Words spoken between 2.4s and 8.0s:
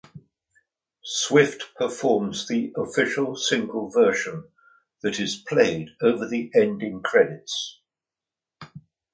the official single version that is played over the ending credits.